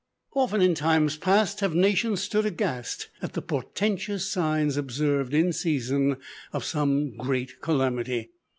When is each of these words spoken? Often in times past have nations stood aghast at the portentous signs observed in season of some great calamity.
Often 0.33 0.63
in 0.63 0.73
times 0.73 1.15
past 1.15 1.59
have 1.59 1.75
nations 1.75 2.21
stood 2.21 2.47
aghast 2.47 3.09
at 3.21 3.33
the 3.33 3.41
portentous 3.43 4.27
signs 4.27 4.75
observed 4.75 5.31
in 5.31 5.53
season 5.53 6.17
of 6.51 6.65
some 6.65 7.15
great 7.17 7.61
calamity. 7.61 8.31